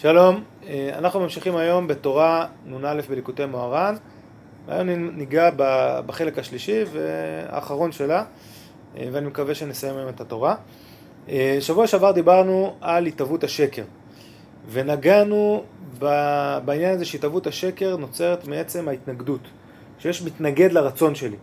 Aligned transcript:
שלום, 0.00 0.42
אה, 0.66 0.90
אנחנו 0.98 1.20
ממשיכים 1.20 1.56
היום 1.56 1.86
בתורה 1.86 2.46
נ"א 2.66 3.00
בליקוטי 3.08 3.46
מוהר"ן 3.46 3.94
היום 4.68 4.88
ניגע 4.90 5.50
בחלק 6.06 6.38
השלישי 6.38 6.84
והאחרון 6.92 7.92
שלה 7.92 8.24
אה, 8.96 9.08
ואני 9.12 9.26
מקווה 9.26 9.54
שנסיים 9.54 9.96
היום 9.96 10.08
את 10.08 10.20
התורה. 10.20 10.54
אה, 11.28 11.56
שבוע 11.60 11.86
שעבר 11.86 12.12
דיברנו 12.12 12.76
על 12.80 13.06
התהוות 13.06 13.44
השקר 13.44 13.82
ונגענו 14.70 15.64
בעניין 16.64 16.94
הזה 16.94 17.04
שהתהוות 17.04 17.46
השקר 17.46 17.96
נוצרת 17.96 18.48
מעצם 18.48 18.88
ההתנגדות 18.88 19.42
שיש 19.98 20.22
מתנגד 20.22 20.72
לרצון 20.72 21.14
שלי. 21.14 21.36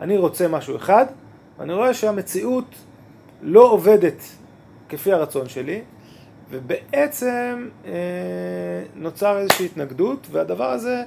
אני 0.00 0.16
רוצה 0.16 0.48
משהו 0.48 0.76
אחד 0.76 1.06
ואני 1.58 1.72
רואה 1.72 1.94
שהמציאות 1.94 2.74
לא 3.42 3.70
עובדת 3.70 4.22
כפי 4.88 5.12
הרצון 5.12 5.48
שלי 5.48 5.82
ובעצם 6.50 7.68
אה, 7.86 7.92
נוצר 8.94 9.38
איזושהי 9.38 9.66
התנגדות, 9.66 10.26
והדבר 10.30 10.70
הזה 10.70 11.02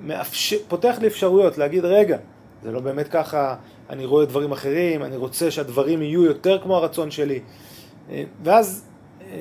מאפשר, 0.00 0.56
פותח 0.68 0.96
לי 1.00 1.06
אפשרויות 1.06 1.58
להגיד, 1.58 1.84
רגע, 1.84 2.18
זה 2.62 2.72
לא 2.72 2.80
באמת 2.80 3.08
ככה, 3.08 3.54
אני 3.90 4.04
רואה 4.04 4.24
דברים 4.24 4.52
אחרים, 4.52 5.02
אני 5.02 5.16
רוצה 5.16 5.50
שהדברים 5.50 6.02
יהיו 6.02 6.24
יותר 6.24 6.58
כמו 6.62 6.76
הרצון 6.76 7.10
שלי. 7.10 7.40
אה, 8.10 8.24
ואז 8.42 8.84
אה, 9.22 9.36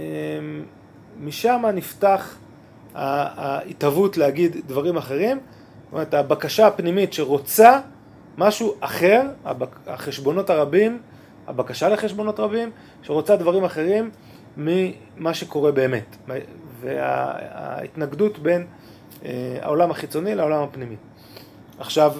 משם 1.19 1.63
נפתח 1.73 2.37
ההתהוות 2.95 4.17
להגיד 4.17 4.57
דברים 4.67 4.97
אחרים, 4.97 5.37
זאת 5.37 5.93
אומרת, 5.93 6.13
הבקשה 6.13 6.67
הפנימית 6.67 7.13
שרוצה 7.13 7.79
משהו 8.37 8.73
אחר, 8.79 9.21
החשבונות 9.87 10.49
הרבים, 10.49 10.99
הבקשה 11.47 11.89
לחשבונות 11.89 12.39
רבים, 12.39 12.71
שרוצה 13.03 13.35
דברים 13.35 13.63
אחרים, 13.63 14.09
ממה 14.57 15.33
שקורה 15.33 15.71
באמת, 15.71 16.15
וההתנגדות 16.81 18.39
בין 18.39 18.65
אה, 19.25 19.57
העולם 19.61 19.91
החיצוני 19.91 20.35
לעולם 20.35 20.63
הפנימי. 20.63 20.95
עכשיו, 21.79 22.13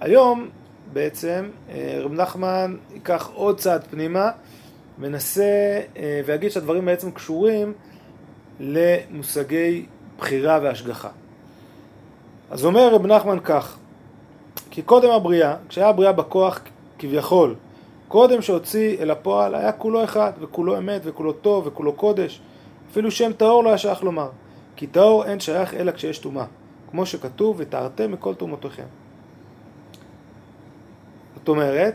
היום 0.00 0.48
בעצם 0.92 1.48
אה, 1.70 1.98
רב 2.00 2.12
נחמן 2.12 2.76
ייקח 2.94 3.30
עוד 3.34 3.58
צעד 3.58 3.84
פנימה, 3.90 4.30
מנסה 4.98 5.80
אה, 5.96 6.20
ויגיד 6.26 6.50
שהדברים 6.50 6.84
בעצם 6.84 7.10
קשורים 7.10 7.72
למושגי 8.60 9.86
בחירה 10.18 10.58
והשגחה. 10.62 11.08
אז 12.50 12.64
אומר 12.64 12.94
רב 12.94 13.06
נחמן 13.06 13.40
כך, 13.40 13.76
כי 14.70 14.82
קודם 14.82 15.10
הבריאה, 15.10 15.56
כשהיה 15.68 15.88
הבריאה 15.88 16.12
בכוח 16.12 16.60
כביכול 16.98 17.54
קודם 18.08 18.42
שהוציא 18.42 18.98
אל 18.98 19.10
הפועל 19.10 19.54
היה 19.54 19.72
כולו 19.72 20.04
אחד, 20.04 20.32
וכולו 20.40 20.78
אמת, 20.78 21.00
וכולו 21.04 21.32
טוב, 21.32 21.66
וכולו 21.66 21.92
קודש. 21.92 22.40
אפילו 22.90 23.10
שם 23.10 23.32
טהור 23.32 23.64
לא 23.64 23.68
היה 23.68 23.78
שייך 23.78 24.02
לומר, 24.02 24.28
כי 24.76 24.86
טהור 24.86 25.24
אין 25.24 25.40
שייך 25.40 25.74
אלא 25.74 25.92
כשיש 25.92 26.18
טומאה, 26.18 26.44
כמו 26.90 27.06
שכתוב, 27.06 27.56
וטהרתם 27.58 28.12
מכל 28.12 28.34
תרומותיכם. 28.34 28.84
זאת 31.36 31.48
אומרת, 31.48 31.94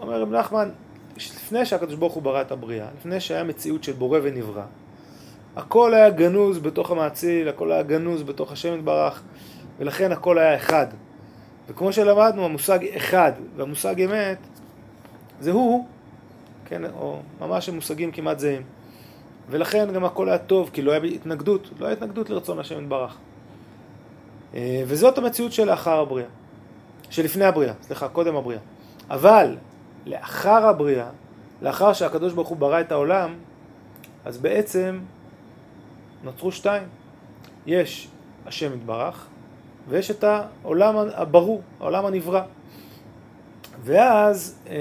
אומר 0.00 0.22
רב 0.22 0.32
נחמן, 0.32 0.68
לפני 1.16 1.66
שהקדוש 1.66 1.94
ברוך 1.94 2.12
הוא 2.12 2.22
ברא 2.22 2.40
את 2.40 2.52
הבריאה, 2.52 2.86
לפני 2.98 3.20
שהיה 3.20 3.44
מציאות 3.44 3.84
של 3.84 3.92
בורא 3.92 4.18
ונברא, 4.22 4.62
הכל 5.56 5.94
היה 5.94 6.10
גנוז 6.10 6.58
בתוך 6.58 6.90
המאציל, 6.90 7.48
הכל 7.48 7.72
היה 7.72 7.82
גנוז 7.82 8.22
בתוך 8.22 8.52
השם 8.52 8.74
יתברך, 8.74 9.22
ולכן 9.78 10.12
הכל 10.12 10.38
היה 10.38 10.56
אחד. 10.56 10.86
וכמו 11.68 11.92
שלמדנו, 11.92 12.44
המושג 12.44 12.78
אחד 12.96 13.32
והמושג 13.56 14.02
אמת 14.02 14.38
זה 15.40 15.52
הוא, 15.52 15.86
כן, 16.64 16.82
או 16.84 17.20
ממש 17.40 17.68
הם 17.68 17.74
מושגים 17.74 18.12
כמעט 18.12 18.38
זהים. 18.38 18.62
ולכן 19.50 19.92
גם 19.92 20.04
הכל 20.04 20.28
היה 20.28 20.38
טוב, 20.38 20.70
כי 20.72 20.82
לא 20.82 20.92
היה 20.92 21.02
התנגדות, 21.02 21.70
לא 21.78 21.86
היה 21.86 21.92
התנגדות 21.92 22.30
לרצון 22.30 22.58
השם 22.58 22.82
יתברך. 22.82 23.16
אה, 24.54 24.82
וזאת 24.86 25.18
המציאות 25.18 25.52
שלאחר 25.52 26.00
הבריאה, 26.00 26.28
שלפני 27.10 27.44
הבריאה, 27.44 27.72
סליחה, 27.82 28.08
קודם 28.08 28.36
הבריאה. 28.36 28.60
אבל 29.10 29.56
לאחר 30.06 30.66
הבריאה, 30.66 31.08
לאחר 31.62 31.92
שהקדוש 31.92 32.32
ברוך 32.32 32.48
הוא 32.48 32.56
ברא 32.56 32.80
את 32.80 32.92
העולם, 32.92 33.34
אז 34.24 34.38
בעצם 34.38 35.00
נוצרו 36.24 36.52
שתיים. 36.52 36.82
יש 37.66 38.08
השם 38.46 38.74
יתברך, 38.74 39.26
ויש 39.88 40.10
את 40.10 40.24
העולם 40.24 40.94
הברור, 41.14 41.62
העולם 41.80 42.06
הנברא. 42.06 42.42
ואז 43.82 44.58
אה, 44.68 44.74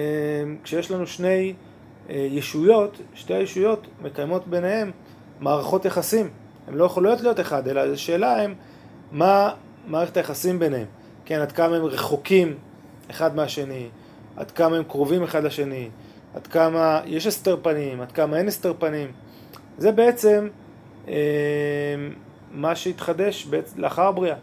כשיש 0.63 0.91
לנו 0.91 1.07
שני 1.07 1.53
אה, 2.09 2.27
ישויות, 2.29 3.01
שתי 3.13 3.33
הישויות 3.33 3.87
מקיימות 4.01 4.47
ביניהם 4.47 4.91
מערכות 5.39 5.85
יחסים. 5.85 6.29
הן 6.67 6.73
לא 6.73 6.85
יכולות 6.85 7.21
להיות 7.21 7.39
אחד, 7.39 7.67
אלא 7.67 7.81
השאלה 7.93 8.41
הם 8.41 8.55
מה 9.11 9.53
מערכת 9.88 10.17
היחסים 10.17 10.59
ביניהם. 10.59 10.85
כן, 11.25 11.39
עד 11.41 11.51
כמה 11.51 11.75
הם 11.75 11.85
רחוקים 11.85 12.57
אחד 13.11 13.35
מהשני, 13.35 13.89
עד 14.38 14.51
כמה 14.51 14.77
הם 14.77 14.83
קרובים 14.83 15.23
אחד 15.23 15.43
לשני, 15.43 15.89
עד 16.35 16.47
כמה 16.47 17.01
יש 17.05 17.27
הסתר 17.27 17.57
פנים, 17.61 18.01
עד 18.01 18.11
כמה 18.11 18.38
אין 18.38 18.47
הסתר 18.47 18.73
פנים. 18.79 19.11
זה 19.77 19.91
בעצם 19.91 20.47
אה, 21.07 21.13
מה 22.51 22.75
שהתחדש 22.75 23.47
לאחר 23.77 24.07
הבריאה. 24.07 24.35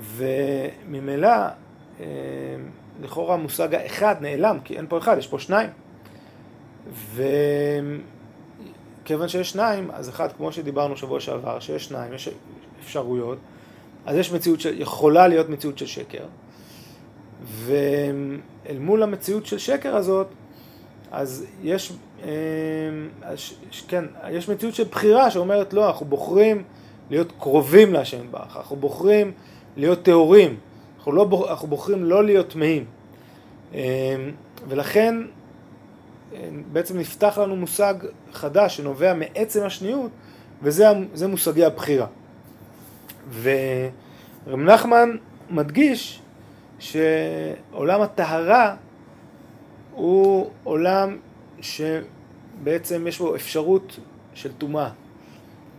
וממילא 0.00 1.28
אה, 2.00 2.06
לכאורה 3.02 3.34
המושג 3.34 3.74
האחד 3.74 4.14
נעלם, 4.20 4.58
כי 4.64 4.76
אין 4.76 4.86
פה 4.88 4.98
אחד, 4.98 5.18
יש 5.18 5.26
פה 5.26 5.38
שניים. 5.38 5.70
וכיוון 9.04 9.28
שיש 9.28 9.50
שניים, 9.50 9.90
אז 9.90 10.08
אחד, 10.08 10.28
כמו 10.36 10.52
שדיברנו 10.52 10.96
שבוע 10.96 11.20
שעבר, 11.20 11.60
שיש 11.60 11.84
שניים, 11.84 12.14
יש 12.14 12.28
אפשרויות, 12.80 13.38
אז 14.06 14.16
יש 14.16 14.32
מציאות 14.32 14.60
שיכולה 14.60 15.28
להיות 15.28 15.48
מציאות 15.48 15.78
של 15.78 15.86
שקר, 15.86 16.24
ואל 17.42 18.78
מול 18.78 19.02
המציאות 19.02 19.46
של 19.46 19.58
שקר 19.58 19.96
הזאת, 19.96 20.26
אז 21.10 21.46
יש, 21.62 21.92
אה, 22.24 22.28
כן, 23.88 24.04
יש 24.30 24.48
מציאות 24.48 24.74
של 24.74 24.84
בחירה 24.84 25.30
שאומרת 25.30 25.72
לא, 25.72 25.86
אנחנו 25.86 26.06
בוחרים 26.06 26.62
להיות 27.10 27.32
קרובים 27.38 27.92
להשם 27.92 28.24
יתברך, 28.24 28.56
אנחנו 28.56 28.76
בוחרים 28.76 29.32
להיות 29.76 30.02
טהורים, 30.02 30.56
אנחנו, 31.00 31.12
לא, 31.12 31.46
אנחנו 31.50 31.68
בוחרים 31.68 32.04
לא 32.04 32.24
להיות 32.24 32.48
טמאים. 32.48 32.84
אמ, 33.74 33.78
ולכן 34.68 35.14
אמ, 36.32 36.62
בעצם 36.72 36.98
נפתח 36.98 37.38
לנו 37.38 37.56
מושג 37.56 37.94
חדש 38.32 38.76
שנובע 38.76 39.14
מעצם 39.14 39.64
השניות, 39.64 40.10
וזה 40.62 41.26
מושגי 41.28 41.64
הבחירה. 41.64 42.06
ורב 43.42 44.58
נחמן 44.60 45.16
מדגיש 45.50 46.20
שעולם 46.78 48.00
הטהרה 48.00 48.76
הוא 49.92 50.50
עולם 50.64 51.16
שבעצם 51.60 53.06
יש 53.06 53.18
בו 53.18 53.34
אפשרות 53.34 53.98
של 54.34 54.52
טומאה. 54.52 54.90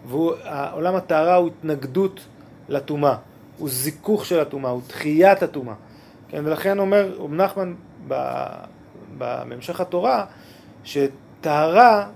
ועולם 0.08 0.96
הטהרה 0.96 1.36
הוא 1.36 1.48
התנגדות 1.48 2.20
לטומאה. 2.70 3.16
הוא 3.57 3.69
זיכוך 3.69 4.25
של 4.25 4.39
הטומאה, 4.39 4.72
הוא 4.72 4.81
דחיית 4.88 5.44
הטומאה. 5.44 5.75
כן, 6.29 6.41
ולכן 6.45 6.79
אומר 6.79 7.16
רב 7.19 7.34
נחמן 7.34 7.73
בהמשך 9.17 9.81
התורה, 9.81 10.25
שטהרה, 10.84 12.09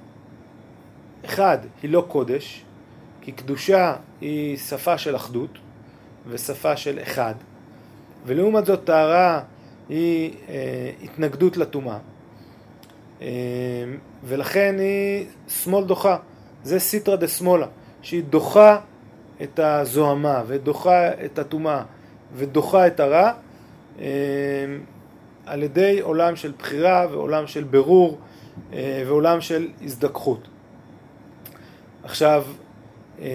אחד, 1.25 1.57
היא 1.81 1.89
לא 1.89 2.05
קודש, 2.07 2.63
כי 3.21 3.31
קדושה 3.31 3.95
היא 4.21 4.57
שפה 4.57 4.97
של 4.97 5.15
אחדות 5.15 5.49
ושפה 6.27 6.77
של 6.77 6.99
אחד, 7.01 7.33
ולעומת 8.25 8.65
זאת 8.65 8.83
טהרה 8.83 9.41
היא 9.89 10.33
אה, 10.49 10.91
התנגדות 11.03 11.57
לטומאה, 11.57 11.97
אה, 13.21 13.27
ולכן 14.23 14.75
היא 14.79 15.25
שמאל 15.47 15.83
דוחה, 15.83 16.17
זה 16.63 16.79
סיטרא 16.79 17.15
דה 17.15 17.27
שמאלה, 17.27 17.67
שהיא 18.01 18.23
דוחה 18.23 18.79
את 19.43 19.59
הזוהמה 19.59 20.43
ודוחה 20.47 21.25
את 21.25 21.39
הטומאה 21.39 21.81
ודוחה 22.35 22.87
את 22.87 22.99
הרע 22.99 23.31
אה, 23.99 24.05
על 25.45 25.63
ידי 25.63 25.99
עולם 25.99 26.35
של 26.35 26.53
בחירה 26.59 27.05
ועולם 27.11 27.47
של 27.47 27.63
ברור 27.63 28.17
אה, 28.73 29.03
ועולם 29.07 29.41
של 29.41 29.67
הזדככות. 29.81 30.47
עכשיו, 32.03 32.43
אה, 33.21 33.27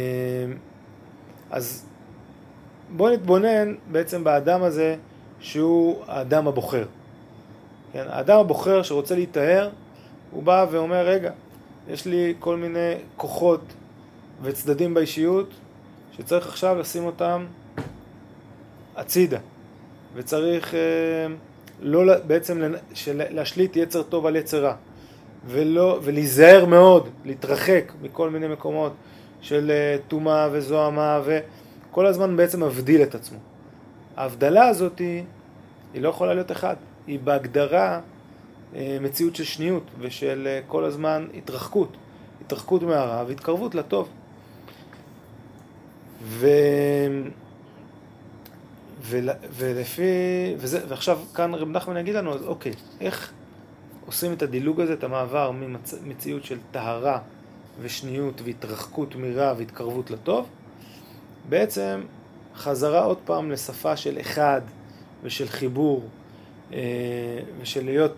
אז 1.51 1.87
בואו 2.97 3.13
נתבונן 3.13 3.75
בעצם 3.91 4.25
באדם 4.25 4.63
הזה 4.63 4.97
שהוא 5.41 6.03
האדם 6.07 6.49
הבוחר. 6.49 6.85
כן, 7.93 8.05
האדם 8.09 8.39
הבוחר 8.39 8.83
שרוצה 8.83 9.15
להיטהר, 9.15 9.71
הוא 10.31 10.43
בא 10.43 10.67
ואומר, 10.71 11.07
רגע, 11.07 11.31
יש 11.89 12.07
לי 12.07 12.35
כל 12.39 12.57
מיני 12.57 12.95
כוחות 13.17 13.61
וצדדים 14.43 14.95
באישיות 14.95 15.55
שצריך 16.21 16.47
עכשיו 16.47 16.79
לשים 16.79 17.05
אותם 17.05 17.45
הצידה, 18.97 19.39
וצריך 20.15 20.75
אה, 20.75 20.81
לא, 21.81 22.19
בעצם 22.27 22.63
להשליט 23.09 23.77
יצר 23.77 24.03
טוב 24.03 24.27
על 24.27 24.37
יצר 24.37 24.65
רע, 24.65 24.75
ולא, 25.47 25.99
ולהיזהר 26.03 26.65
מאוד, 26.65 27.09
להתרחק 27.25 27.93
מכל 28.03 28.31
מיני 28.31 28.49
מקומות 28.49 28.93
של 29.41 29.71
אה, 29.71 29.97
טומאה 30.09 30.49
וזוהמה, 30.53 31.21
וכל 31.25 32.07
הזמן 32.07 32.37
בעצם 32.37 32.63
מבדיל 32.63 33.03
את 33.03 33.15
עצמו. 33.15 33.39
ההבדלה 34.17 34.69
הזאת 34.69 34.99
היא, 34.99 35.25
היא 35.95 36.03
לא 36.03 36.09
יכולה 36.09 36.35
להיות 36.35 36.53
אחד, 36.53 36.77
היא 37.07 37.19
בהגדרה 37.25 38.01
אה, 38.75 38.99
מציאות 39.01 39.37
של 39.37 39.45
שניות 39.45 39.85
ושל 39.99 40.59
כל 40.69 40.85
הזמן 40.85 41.27
התרחקות, 41.35 41.97
התרחקות 42.41 42.83
מהרע 42.83 43.25
והתקרבות 43.27 43.75
לטוב. 43.75 44.09
ו... 46.23 46.47
ול... 49.03 49.31
ולפי... 49.53 50.03
וזה... 50.59 50.81
ועכשיו 50.89 51.19
כאן 51.35 51.55
רב 51.55 51.69
נחמן 51.69 51.97
יגיד 51.97 52.15
לנו, 52.15 52.35
אז 52.35 52.43
אוקיי, 52.43 52.73
איך 53.01 53.33
עושים 54.07 54.33
את 54.33 54.43
הדילוג 54.43 54.81
הזה, 54.81 54.93
את 54.93 55.05
המעבר 55.05 55.51
ממציאות 56.03 56.45
של 56.45 56.59
טהרה 56.71 57.19
ושניות 57.81 58.41
והתרחקות 58.45 59.15
מרע 59.15 59.55
והתקרבות 59.57 60.11
לטוב, 60.11 60.49
בעצם 61.49 62.01
חזרה 62.57 63.05
עוד 63.05 63.19
פעם 63.25 63.51
לשפה 63.51 63.97
של 63.97 64.21
אחד 64.21 64.61
ושל 65.23 65.49
חיבור 65.49 66.09
אה, 66.73 66.79
ושל 67.61 67.85
להיות 67.85 68.17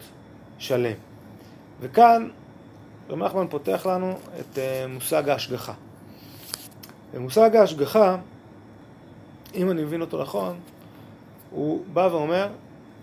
שלם. 0.59 0.97
וכאן 1.81 2.29
רב 3.11 3.19
נחמן 3.19 3.47
פותח 3.51 3.87
לנו 3.87 4.19
את 4.41 4.59
אה, 4.59 4.87
מושג 4.89 5.29
ההשגחה. 5.29 5.73
ומושג 7.15 7.57
ההשגחה, 7.57 8.17
אם 9.55 9.71
אני 9.71 9.85
מבין 9.85 10.01
אותו 10.01 10.23
נכון, 10.23 10.57
הוא 11.51 11.83
בא 11.93 12.09
ואומר, 12.13 12.49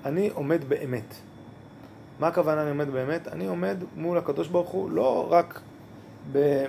אני 0.06 0.30
עומד 0.34 0.64
באמת. 0.68 1.16
מה 2.20 2.28
הכוונה 2.28 2.62
אני 2.62 2.70
עומד 2.70 2.90
באמת? 2.90 3.28
אני 3.28 3.48
עומד 3.48 3.78
מול 3.96 4.18
הקדוש 4.18 4.48
ברוך 4.48 4.70
הוא 4.70 4.90
לא 4.92 5.28
רק 5.30 5.62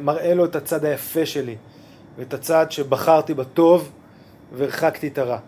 מראה 0.00 0.34
לו 0.34 0.44
את 0.44 0.56
הצד 0.56 0.84
היפה 0.84 1.26
שלי 1.26 1.56
ואת 2.16 2.34
הצד 2.34 2.70
שבחרתי 2.70 3.34
בטוב 3.34 3.90
והרחקתי 4.52 5.08
את 5.08 5.18
הרע, 5.18 5.38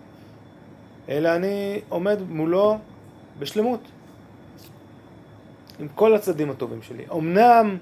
אלא 1.08 1.36
אני 1.36 1.80
עומד 1.88 2.18
מולו 2.28 2.78
בשלמות, 3.38 3.80
עם 5.80 5.88
כל 5.94 6.14
הצדדים 6.14 6.50
הטובים 6.50 6.82
שלי. 6.82 7.04
אמנם 7.12 7.78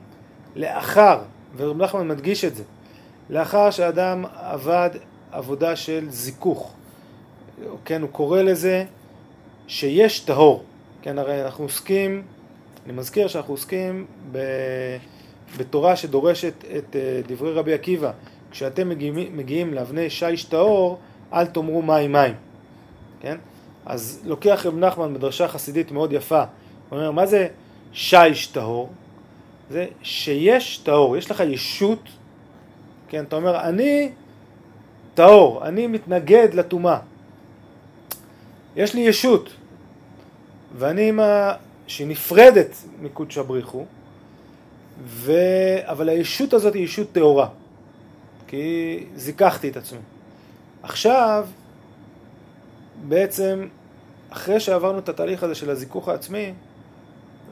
לאחר, 0.57 1.21
ורב 1.57 1.83
נחמן 1.83 2.09
מדגיש 2.09 2.45
את 2.45 2.57
זה, 2.57 2.63
לאחר 3.31 3.71
שאדם 3.71 4.25
עבד 4.35 4.91
עבודה 5.33 5.77
של 5.77 6.07
זיכוך, 6.11 6.75
כן, 7.85 8.03
הוא 8.03 8.11
קורא 8.11 8.43
לזה 8.43 8.85
שיש 9.69 10.21
טהור. 10.21 10.65
כן, 11.03 11.19
הרי 11.19 11.45
אנחנו 11.45 11.65
עוסקים, 11.65 12.23
אני 12.85 12.93
מזכיר 12.93 13.29
שאנחנו 13.29 13.55
עוסקים 13.55 14.07
ב, 14.33 14.39
בתורה 15.57 15.97
שדורשת 15.97 16.65
את 16.77 16.97
אה, 16.97 17.21
דברי 17.27 17.53
רבי 17.53 17.75
עקיבא. 17.75 18.13
כשאתם 18.51 18.89
מגיעים, 18.89 19.37
מגיעים 19.37 19.75
לאבני 19.75 20.11
שיש 20.11 20.45
טהור, 20.45 20.99
אל 21.33 21.47
תאמרו 21.47 21.83
מים 21.83 22.13
מים. 22.13 22.35
כן? 23.21 23.37
אז 23.87 24.21
לוקח 24.25 24.67
רב 24.67 24.79
נחמן 24.79 25.15
בדרשה 25.15 25.49
חסידית 25.49 25.93
מאוד 25.93 26.13
יפה. 26.13 26.45
הוא 26.89 26.99
אומר, 26.99 27.11
מה 27.11 27.27
זה 27.27 27.49
שיש 27.93 28.47
טהור? 28.47 28.91
זה 29.71 29.87
שיש 30.03 30.79
טהור, 30.79 31.17
יש 31.17 31.31
לך 31.31 31.41
ישות, 31.41 32.09
כן, 33.11 33.25
אתה 33.25 33.37
אומר, 33.37 33.61
אני 33.61 34.13
טהור, 35.15 35.67
אני 35.67 35.87
מתנגד 35.87 36.55
לטומאה. 36.55 36.99
יש 38.77 38.95
לי 38.95 39.01
ישות, 39.01 39.51
ואני 40.79 41.09
עם 41.09 41.21
ה... 41.21 41.53
שהיא 41.87 42.07
נפרדת 42.07 42.77
מקודשא 43.03 43.43
בריחו, 43.43 43.85
ו... 45.05 45.33
אבל 45.83 46.09
הישות 46.09 46.53
הזאת 46.53 46.75
היא 46.75 46.85
ישות 46.85 47.13
טהורה, 47.13 47.49
כי 48.47 49.05
זיככתי 49.17 49.69
את 49.69 49.77
עצמי. 49.77 49.99
עכשיו, 50.83 51.47
בעצם, 53.09 53.69
אחרי 54.31 54.61
שעברנו 54.61 54.99
את 54.99 55.09
התהליך 55.09 55.43
הזה 55.43 55.55
של 55.55 55.71
הזיכוך 55.71 56.09
העצמי, 56.09 56.53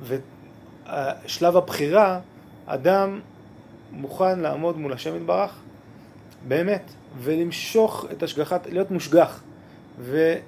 ושלב 0.02 1.56
הבחירה, 1.56 2.20
אדם 2.66 3.20
מוכן 3.92 4.40
לעמוד 4.40 4.78
מול 4.78 4.92
השם 4.92 5.16
יתברך, 5.16 5.54
באמת, 6.48 6.82
ולמשוך 7.18 8.06
את 8.12 8.22
השגחת, 8.22 8.66
להיות 8.66 8.90
מושגח. 8.90 9.42
וכדי 10.00 10.42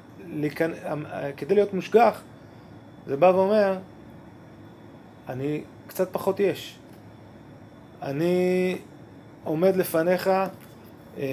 להיות 1.55 1.75
מושגח, 1.75 2.23
זה 3.07 3.17
בא 3.17 3.27
ואומר, 3.27 3.79
אני 5.29 5.63
קצת 5.87 6.09
פחות 6.13 6.41
יש. 6.41 6.79
אני 8.03 8.79
עומד 9.45 9.77
לפניך 9.77 10.31
אה, 11.19 11.25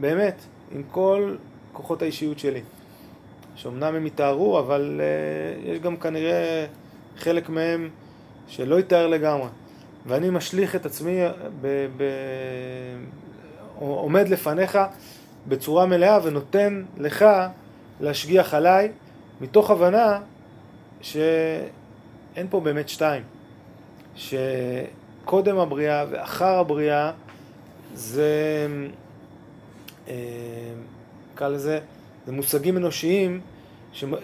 באמת 0.00 0.40
עם 0.72 0.82
כל 0.90 1.36
כוחות 1.72 2.02
האישיות 2.02 2.38
שלי. 2.38 2.60
שאומנם 3.56 3.94
הם 3.94 4.06
יתארו, 4.06 4.58
אבל 4.58 5.00
אה, 5.00 5.72
יש 5.72 5.78
גם 5.78 5.96
כנראה 5.96 6.66
חלק 7.16 7.48
מהם 7.48 7.90
שלא 8.48 8.80
יתאר 8.80 9.06
לגמרי. 9.06 9.48
ואני 10.06 10.30
משליך 10.30 10.76
את 10.76 10.86
עצמי, 10.86 11.20
ב, 11.60 11.86
ב, 11.96 12.04
עומד 13.78 14.28
לפניך 14.28 14.78
בצורה 15.48 15.86
מלאה 15.86 16.18
ונותן 16.22 16.82
לך 16.96 17.24
להשגיח 18.00 18.54
עליי, 18.54 18.92
מתוך 19.40 19.70
הבנה 19.70 20.20
שאין 21.00 22.46
פה 22.50 22.60
באמת 22.60 22.88
שתיים. 22.88 23.22
שקודם 24.16 25.58
הבריאה 25.58 26.04
ואחר 26.10 26.58
הבריאה 26.58 27.12
זה, 27.94 28.66
אה, 30.08 30.14
נקרא 31.32 31.48
לזה, 31.48 31.80
זה 32.26 32.32
מושגים 32.32 32.76
אנושיים 32.76 33.40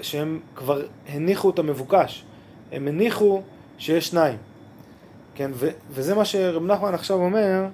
שהם 0.03 0.41
כבר 0.55 0.83
הניחו 1.09 1.51
את 1.51 1.59
המבוקש. 1.59 2.25
הם 2.73 2.89
הניחו 2.89 3.43
שיש 3.79 4.09
שניים. 4.09 4.37
כן, 5.35 5.51
ו, 5.55 5.69
וזה 5.91 6.15
מה 6.15 6.25
שרב 6.25 6.63
נחמן 6.63 6.95
עכשיו 6.95 7.17
אומר, 7.17 7.65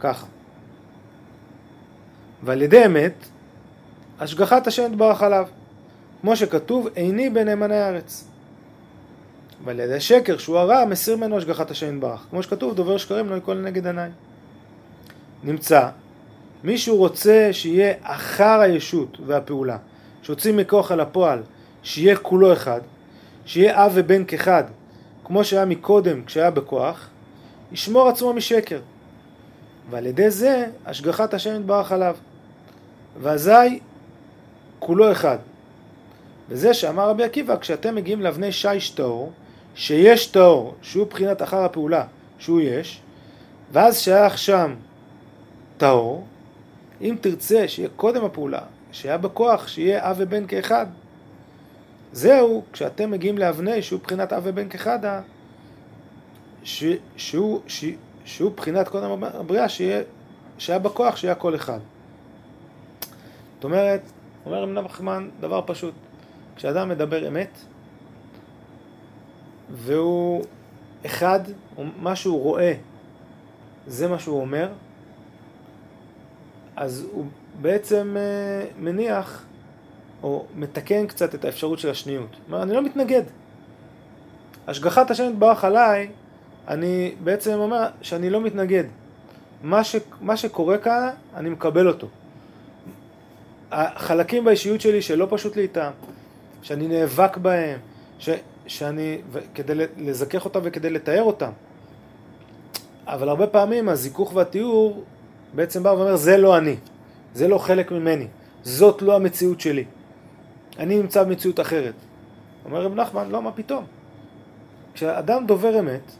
ככה. 0.00 0.26
ועל 2.42 2.62
ידי 2.62 2.86
אמת, 2.86 3.14
השגחת 4.20 4.66
השם 4.66 4.92
יתברך 4.92 5.22
עליו. 5.22 5.46
כמו 6.20 6.36
שכתוב, 6.36 6.88
איני 6.96 7.30
בנאמני 7.30 7.76
הארץ. 7.76 8.28
ועל 9.64 9.80
ידי 9.80 10.00
שקר, 10.00 10.38
שהוא 10.38 10.58
הרע, 10.58 10.84
מסיר 10.84 11.16
ממנו 11.16 11.38
השגחת 11.38 11.70
השם 11.70 11.94
יתברך. 11.94 12.26
כמו 12.30 12.42
שכתוב, 12.42 12.74
דובר 12.74 12.96
שקרים 12.96 13.28
לא 13.28 13.34
ייכון 13.34 13.56
לנגד 13.56 13.86
עיניי. 13.86 14.10
נמצא, 15.44 15.88
מישהו 16.64 16.96
רוצה 16.96 17.48
שיהיה 17.52 17.94
אחר 18.02 18.60
הישות 18.60 19.18
והפעולה, 19.26 19.76
שהוציא 20.22 20.52
מכוח 20.52 20.92
אל 20.92 21.00
הפועל, 21.00 21.42
שיהיה 21.82 22.16
כולו 22.16 22.52
אחד, 22.52 22.80
שיהיה 23.46 23.86
אב 23.86 23.92
ובן 23.94 24.24
כאחד, 24.24 24.64
כמו 25.26 25.44
שהיה 25.44 25.64
מקודם 25.64 26.24
כשהיה 26.24 26.50
בכוח, 26.50 27.08
ישמור 27.72 28.08
עצמו 28.08 28.32
משקר. 28.32 28.80
ועל 29.90 30.06
ידי 30.06 30.30
זה 30.30 30.66
השגחת 30.86 31.34
השם 31.34 31.60
יתברך 31.60 31.92
עליו. 31.92 32.16
ואזי 33.20 33.80
כולו 34.78 35.12
אחד. 35.12 35.38
וזה 36.48 36.74
שאמר 36.74 37.08
רבי 37.08 37.24
עקיבא, 37.24 37.56
כשאתם 37.56 37.94
מגיעים 37.94 38.22
לאבני 38.22 38.52
שיש 38.52 38.90
טהור, 38.90 39.32
שיש 39.74 40.26
טהור, 40.26 40.74
שהוא 40.82 41.06
בחינת 41.06 41.42
אחר 41.42 41.64
הפעולה, 41.64 42.04
שהוא 42.38 42.60
יש, 42.60 43.00
ואז 43.72 43.98
שייך 43.98 44.38
שם 44.38 44.74
טהור, 45.76 46.24
אם 47.00 47.16
תרצה 47.20 47.68
שיהיה 47.68 47.88
קודם 47.96 48.24
הפעולה, 48.24 48.60
שהיה 48.92 49.18
בכוח, 49.18 49.68
שיהיה 49.68 50.10
אב 50.10 50.16
ובן 50.18 50.46
כאחד, 50.46 50.86
זהו, 52.16 52.62
כשאתם 52.72 53.10
מגיעים 53.10 53.38
לאבני 53.38 53.82
שהוא 53.82 54.00
בחינת 54.00 54.32
אב 54.32 54.42
ובן 54.46 54.68
כאחד, 54.68 54.98
ש, 56.62 56.84
שהוא, 57.16 57.60
ש, 57.66 57.84
שהוא 58.24 58.52
בחינת 58.56 58.88
קודם 58.88 59.24
הבריאה, 59.24 59.68
שיהיה, 59.68 60.02
שהיה 60.58 60.78
בכוח, 60.78 61.16
שיהיה 61.16 61.34
כל 61.34 61.54
אחד. 61.54 61.78
זאת 63.54 63.64
אומרת, 63.64 64.00
אומר 64.46 64.62
רב 64.62 64.68
נחמן 64.68 65.28
דבר 65.40 65.60
פשוט, 65.66 65.94
כשאדם 66.56 66.88
מדבר 66.88 67.28
אמת, 67.28 67.58
והוא 69.70 70.44
אחד, 71.06 71.40
מה 71.96 72.16
שהוא 72.16 72.42
רואה, 72.42 72.74
זה 73.86 74.08
מה 74.08 74.18
שהוא 74.18 74.40
אומר, 74.40 74.68
אז 76.76 77.06
הוא 77.12 77.24
בעצם 77.60 78.16
אה, 78.18 78.66
מניח 78.78 79.44
או 80.22 80.44
מתקן 80.56 81.06
קצת 81.06 81.34
את 81.34 81.44
האפשרות 81.44 81.78
של 81.78 81.90
השניות. 81.90 82.36
אומר, 82.46 82.62
אני 82.62 82.74
לא 82.74 82.82
מתנגד. 82.82 83.22
השגחת 84.66 85.10
השם 85.10 85.30
יתברך 85.30 85.64
עליי, 85.64 86.08
אני 86.68 87.14
בעצם 87.24 87.52
אומר 87.52 87.86
שאני 88.02 88.30
לא 88.30 88.40
מתנגד. 88.40 88.84
מה, 89.62 89.84
ש, 89.84 89.96
מה 90.20 90.36
שקורה 90.36 90.78
כאן, 90.78 91.08
אני 91.34 91.50
מקבל 91.50 91.88
אותו. 91.88 92.06
החלקים 93.70 94.44
באישיות 94.44 94.80
שלי 94.80 95.02
שלא 95.02 95.26
פשוט 95.30 95.56
לי 95.56 95.62
איתם, 95.62 95.90
שאני 96.62 96.88
נאבק 96.88 97.36
בהם, 97.36 97.78
ש, 98.18 98.30
שאני, 98.66 99.18
כדי 99.54 99.86
לזכך 99.96 100.44
אותם 100.44 100.60
וכדי 100.62 100.90
לתאר 100.90 101.22
אותם, 101.22 101.50
אבל 103.06 103.28
הרבה 103.28 103.46
פעמים 103.46 103.88
הזיכוך 103.88 104.36
והתיאור 104.36 105.04
בעצם 105.54 105.82
בא 105.82 105.88
ואומר, 105.88 106.16
זה 106.16 106.36
לא 106.36 106.58
אני, 106.58 106.76
זה 107.34 107.48
לא 107.48 107.58
חלק 107.58 107.92
ממני, 107.92 108.26
זאת 108.62 109.02
לא 109.02 109.16
המציאות 109.16 109.60
שלי. 109.60 109.84
אני 110.78 110.98
נמצא 110.98 111.24
במציאות 111.24 111.60
אחרת. 111.60 111.94
אומר 112.64 112.82
רב 112.82 112.94
נחמן, 112.94 113.30
לא, 113.30 113.42
מה 113.42 113.52
פתאום? 113.52 113.84
כשאדם 114.94 115.46
דובר 115.46 115.78
אמת, 115.78 116.12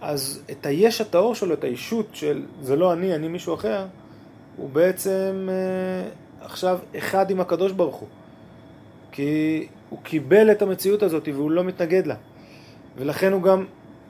אז 0.00 0.42
את 0.50 0.66
היש 0.66 1.00
הטהור 1.00 1.34
שלו, 1.34 1.54
את 1.54 1.64
הישות 1.64 2.06
של 2.12 2.46
זה 2.62 2.76
לא 2.76 2.92
אני, 2.92 3.14
אני 3.14 3.28
מישהו 3.28 3.54
אחר, 3.54 3.86
הוא 4.56 4.70
בעצם 4.70 5.48
אה, 5.48 6.08
עכשיו 6.40 6.78
אחד 6.98 7.30
עם 7.30 7.40
הקדוש 7.40 7.72
ברוך 7.72 7.96
הוא. 7.96 8.08
כי 9.12 9.66
הוא 9.90 9.98
קיבל 10.02 10.50
את 10.50 10.62
המציאות 10.62 11.02
הזאת 11.02 11.28
והוא 11.34 11.50
לא 11.50 11.64
מתנגד 11.64 12.06
לה. 12.06 12.14
ולכן 12.96 13.32
הוא 13.32 13.42
גם 13.42 13.64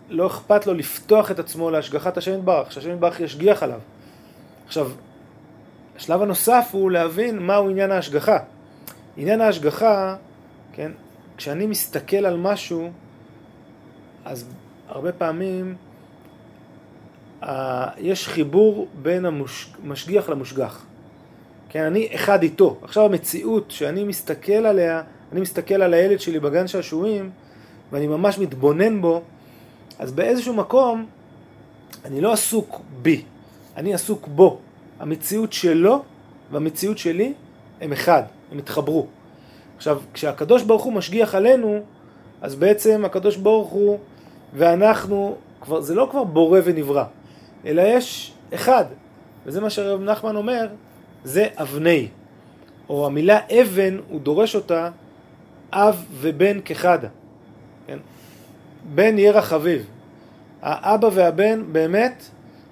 לא 0.08 0.26
אכפת 0.26 0.66
לו 0.66 0.74
לפתוח 0.74 1.30
את 1.30 1.38
עצמו 1.38 1.70
להשגחת 1.70 2.16
השם 2.16 2.38
יתברך, 2.38 2.72
שהשם 2.72 2.92
יתברך 2.92 3.20
ישגיח 3.20 3.62
עליו. 3.62 3.80
עכשיו, 4.66 4.90
השלב 5.96 6.22
הנוסף 6.22 6.68
הוא 6.72 6.90
להבין 6.90 7.38
מהו 7.38 7.70
עניין 7.70 7.90
ההשגחה. 7.90 8.38
עניין 9.16 9.40
ההשגחה, 9.40 10.16
כן, 10.72 10.92
כשאני 11.36 11.66
מסתכל 11.66 12.16
על 12.16 12.36
משהו, 12.36 12.90
אז 14.24 14.48
הרבה 14.88 15.12
פעמים 15.12 15.76
אה, 17.42 17.88
יש 17.98 18.28
חיבור 18.28 18.88
בין 19.02 19.24
המשגיח 19.24 20.28
למושגח. 20.28 20.84
כן, 21.68 21.82
אני 21.82 22.08
אחד 22.14 22.42
איתו. 22.42 22.76
עכשיו 22.82 23.04
המציאות 23.04 23.70
שאני 23.70 24.04
מסתכל 24.04 24.52
עליה, 24.52 25.02
אני 25.32 25.40
מסתכל 25.40 25.82
על 25.82 25.94
הילד 25.94 26.20
שלי 26.20 26.40
בגן 26.40 26.66
שעשועים, 26.66 27.30
ואני 27.92 28.06
ממש 28.06 28.38
מתבונן 28.38 29.00
בו, 29.00 29.22
אז 29.98 30.12
באיזשהו 30.12 30.54
מקום 30.54 31.06
אני 32.04 32.20
לא 32.20 32.32
עסוק 32.32 32.80
בי, 33.02 33.22
אני 33.76 33.94
עסוק 33.94 34.26
בו. 34.26 34.58
המציאות 35.00 35.52
שלו 35.52 36.02
והמציאות 36.50 36.98
שלי 36.98 37.32
הם 37.80 37.92
אחד, 37.92 38.22
הם 38.52 38.58
התחברו. 38.58 39.06
עכשיו, 39.76 40.00
כשהקדוש 40.14 40.62
ברוך 40.62 40.82
הוא 40.82 40.92
משגיח 40.92 41.34
עלינו, 41.34 41.80
אז 42.42 42.54
בעצם 42.54 43.04
הקדוש 43.04 43.36
ברוך 43.36 43.68
הוא 43.68 43.98
ואנחנו, 44.54 45.36
כבר, 45.60 45.80
זה 45.80 45.94
לא 45.94 46.08
כבר 46.10 46.24
בורא 46.24 46.60
ונברא, 46.64 47.04
אלא 47.66 47.82
יש 47.82 48.32
אחד. 48.54 48.84
וזה 49.46 49.60
מה 49.60 49.70
שהרב 49.70 50.02
נחמן 50.02 50.36
אומר, 50.36 50.68
זה 51.24 51.46
אבני. 51.56 52.08
או 52.88 53.06
המילה 53.06 53.38
אבן, 53.60 53.98
הוא 54.08 54.20
דורש 54.20 54.54
אותה 54.54 54.90
אב 55.72 56.04
ובן 56.12 56.58
כחדה. 56.64 57.08
כן? 57.86 57.98
בן 58.94 59.18
ירח 59.18 59.44
חביב. 59.44 59.86
האבא 60.62 61.08
והבן 61.12 61.72
באמת 61.72 62.24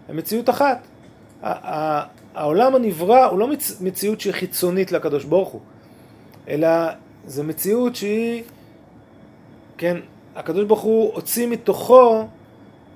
הם 0.09 0.17
מציאות 0.17 0.51
אחת. 0.51 0.87
העולם 2.35 2.75
הנברא 2.75 3.25
הוא 3.25 3.39
לא 3.39 3.49
מציאות 3.81 4.21
שהיא 4.21 4.33
חיצונית 4.33 4.93
לקדוש 4.93 5.25
ברוך 5.25 5.49
הוא, 5.49 5.61
אלא 6.49 6.69
זו 7.27 7.45
מציאות 7.45 7.97
שהיא, 7.97 8.43
כן, 9.79 9.97
הקדוש 10.37 10.65
ברוך 10.65 10.81
הוא 10.81 11.15
הוציא 11.15 11.47
מתוכו 11.47 12.27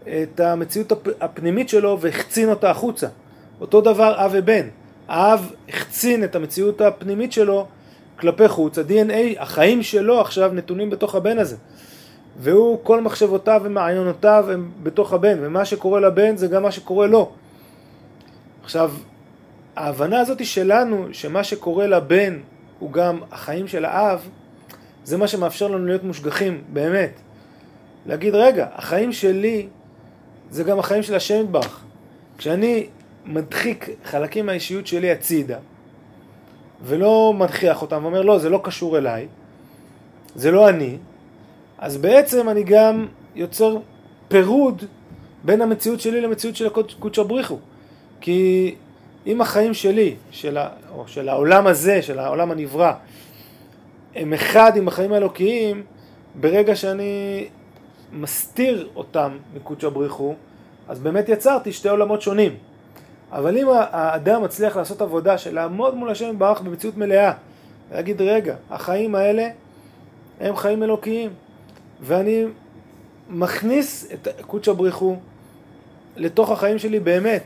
את 0.03 0.41
המציאות 0.41 0.93
הפנימית 1.21 1.69
שלו 1.69 2.01
והחצין 2.01 2.51
אותה 2.51 2.71
החוצה. 2.71 3.07
אותו 3.61 3.81
דבר 3.81 4.15
אב 4.25 4.31
ובן. 4.35 4.69
האב 5.09 5.53
החצין 5.69 6.25
את 6.25 6.37
המציאות 6.37 6.81
הפנימית 6.81 7.33
שלו 7.33 7.67
כלפי 8.19 8.49
חוץ. 8.49 8.79
ה-DNA, 8.79 9.43
החיים 9.43 9.83
שלו 9.83 10.21
עכשיו 10.21 10.51
נתונים 10.55 10.91
בתוך 10.91 11.15
הבן 11.15 11.39
הזה. 11.39 11.57
והוא, 12.39 12.79
כל 12.83 13.01
מחשבותיו 13.01 13.61
ומעיינותיו 13.65 14.45
הם 14.53 14.71
בתוך 14.83 15.13
הבן, 15.13 15.39
ומה 15.41 15.65
שקורה 15.65 16.01
לבן 16.01 16.37
זה 16.37 16.47
גם 16.47 16.63
מה 16.63 16.71
שקורה 16.71 17.07
לו. 17.07 17.31
עכשיו, 18.65 18.93
ההבנה 19.79 20.21
הזאת 20.21 20.47
שלנו, 20.47 21.07
שמה 21.13 21.45
שקורה 21.45 21.87
לבן 21.87 22.39
הוא 22.79 22.93
גם 22.93 23.21
החיים 23.33 23.69
של 23.69 23.85
האב, 23.85 24.29
זה 25.05 25.17
מה 25.17 25.29
שמאפשר 25.29 25.69
לנו 25.69 25.87
להיות 25.87 26.05
מושגחים, 26.05 26.63
באמת. 26.73 27.21
להגיד, 28.07 28.35
רגע, 28.35 28.67
החיים 28.75 29.13
שלי 29.13 29.69
זה 30.51 30.65
גם 30.65 30.79
החיים 30.79 31.03
של 31.03 31.15
השם 31.15 31.41
יתברך. 31.45 31.85
כשאני 32.39 32.87
מדחיק 33.27 33.89
חלקים 34.05 34.47
מהאישיות 34.47 34.87
שלי 34.87 35.11
הצידה, 35.11 35.59
ולא 36.83 37.35
מנכיח 37.39 37.83
אותם, 37.83 38.01
ואומר, 38.03 38.23
לא, 38.23 38.39
זה 38.39 38.51
לא 38.51 38.61
קשור 38.65 38.99
אליי, 38.99 39.29
זה 40.35 40.51
לא 40.51 40.69
אני, 40.69 40.97
אז 41.79 41.97
בעצם 41.97 42.49
אני 42.49 42.63
גם 42.63 43.07
יוצר 43.35 43.77
פירוד 44.29 44.85
בין 45.45 45.63
המציאות 45.63 46.01
שלי 46.01 46.21
למציאות 46.21 46.57
של 46.57 46.69
קודשא 46.99 47.23
בריחו. 47.23 47.59
כי 48.21 48.75
אם 49.29 49.41
החיים 49.41 49.75
שלי, 49.75 50.15
של, 50.31 50.59
ה, 50.59 50.69
או 50.95 51.09
של 51.09 51.29
העולם 51.29 51.67
הזה, 51.67 52.03
של 52.03 52.19
העולם 52.19 52.51
הנברא, 52.51 52.93
הם 54.15 54.33
אחד 54.33 54.73
עם 54.77 54.89
החיים 54.89 55.13
האלוקיים, 55.13 55.83
ברגע 56.41 56.77
שאני 56.77 57.47
מסתיר 58.13 58.89
אותם 58.97 59.39
מקודשא 59.55 59.89
בריחו, 59.89 60.35
אז 60.89 60.99
באמת 61.01 61.29
יצרתי 61.29 61.73
שתי 61.73 61.89
עולמות 61.89 62.23
שונים. 62.23 62.55
אבל 63.33 63.59
אם 63.59 63.67
האדם 63.71 64.43
מצליח 64.43 64.77
לעשות 64.77 65.03
עבודה 65.03 65.39
של 65.39 65.55
לעמוד 65.55 65.95
מול 65.95 66.11
השם 66.11 66.31
יתברך 66.31 66.61
במציאות 66.61 66.97
מלאה, 66.97 67.33
להגיד 67.93 68.23
רגע, 68.23 68.55
החיים 68.71 69.15
האלה 69.15 69.49
הם 70.41 70.57
חיים 70.57 70.83
אלוקיים, 70.83 71.31
ואני 72.01 72.45
מכניס 73.31 74.13
את 74.13 74.29
קודשא 74.47 74.73
בריחו 74.73 75.17
לתוך 76.17 76.51
החיים 76.51 76.79
שלי 76.79 77.01
באמת, 77.01 77.43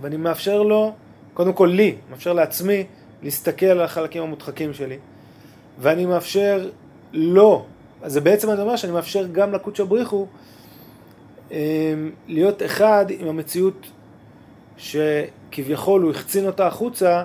ואני 0.00 0.16
מאפשר 0.16 0.62
לו, 0.62 0.92
קודם 1.34 1.52
כל 1.52 1.70
לי, 1.72 1.94
מאפשר 2.10 2.32
לעצמי 2.32 2.84
להסתכל 3.22 3.66
על 3.66 3.80
החלקים 3.80 4.22
המודחקים 4.22 4.72
שלי, 4.74 4.98
ואני 5.78 6.06
מאפשר 6.06 6.70
לו, 7.12 7.64
אז 8.02 8.12
זה 8.12 8.20
בעצם 8.20 8.50
אני 8.50 8.60
אומר 8.60 8.76
שאני 8.76 8.92
מאפשר 8.92 9.26
גם 9.32 9.52
לקודשא 9.52 9.84
בריחו 9.84 10.26
אמ, 11.50 11.56
להיות 12.28 12.62
אחד 12.62 13.06
עם 13.08 13.28
המציאות 13.28 13.86
שכביכול 14.76 16.02
הוא 16.02 16.10
החצין 16.10 16.46
אותה 16.46 16.66
החוצה 16.66 17.22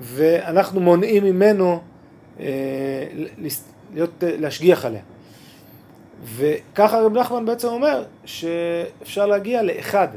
ואנחנו 0.00 0.80
מונעים 0.80 1.24
ממנו 1.24 1.80
אה, 2.40 2.46
להיות, 3.94 4.10
להשגיח 4.22 4.84
עליה. 4.84 5.02
וככה 6.24 7.00
רב 7.00 7.18
נחמן 7.18 7.46
בעצם 7.46 7.68
אומר 7.68 8.04
שאפשר 8.24 9.26
להגיע 9.26 9.62
לאחד. 9.62 10.08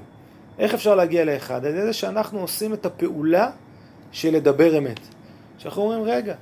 איך 0.59 0.73
אפשר 0.73 0.95
להגיע 0.95 1.25
לאחד? 1.25 1.65
על 1.65 1.71
ידי 1.71 1.81
זה 1.81 1.93
שאנחנו 1.93 2.39
עושים 2.39 2.73
את 2.73 2.85
הפעולה 2.85 3.51
של 4.11 4.33
לדבר 4.35 4.77
אמת. 4.77 4.99
שאנחנו 5.57 5.81
אומרים, 5.81 6.03
רגע, 6.03 6.35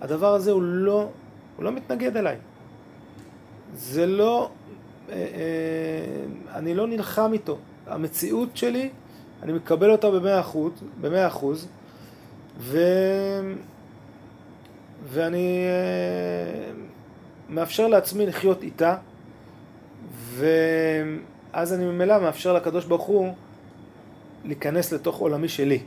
הדבר 0.00 0.34
הזה 0.34 0.50
הוא 0.50 0.62
לא, 0.62 1.08
הוא 1.56 1.64
לא 1.64 1.72
מתנגד 1.72 2.16
אליי. 2.16 2.36
זה 3.74 4.06
לא, 4.06 4.50
אה, 5.08 5.14
אה, 5.14 5.24
אני 6.54 6.74
לא 6.74 6.86
נלחם 6.86 7.32
איתו. 7.32 7.58
המציאות 7.86 8.56
שלי, 8.56 8.90
אני 9.42 9.52
מקבל 9.52 9.90
אותה 9.90 10.10
במאה 10.10 10.40
אחוז, 10.40 10.72
במאה 11.00 11.26
אחוז, 11.26 11.68
ו... 12.58 12.78
ואני 15.08 15.64
אה, 15.66 16.72
מאפשר 17.48 17.86
לעצמי 17.86 18.26
לחיות 18.26 18.62
איתה, 18.62 18.96
ואז 21.54 21.72
אני 21.72 21.84
ממילא 21.84 22.18
מאפשר 22.18 22.52
לקדוש 22.52 22.84
ברוך 22.84 23.02
הוא 23.02 23.34
להיכנס 24.44 24.92
לתוך 24.92 25.18
עולמי 25.18 25.48
שלי. 25.48 25.82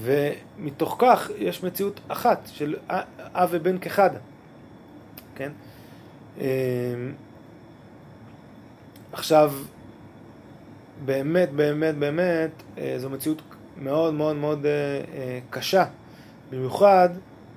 ומתוך 0.00 0.96
כך 0.98 1.30
יש 1.38 1.64
מציאות 1.64 2.00
אחת 2.08 2.48
של 2.52 2.76
אב 3.18 3.48
ובן 3.52 3.78
כחד, 3.78 4.10
כן? 5.34 5.52
אה, 6.40 6.46
עכשיו, 9.12 9.52
באמת, 11.04 11.52
באמת, 11.52 11.94
באמת, 11.94 12.50
אה, 12.78 12.94
זו 12.98 13.10
מציאות 13.10 13.42
מאוד 13.76 14.14
מאוד 14.14 14.36
מאוד 14.36 14.66
קשה, 15.50 15.84
במיוחד 16.50 17.08